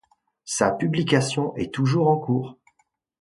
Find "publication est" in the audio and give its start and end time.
0.71-1.71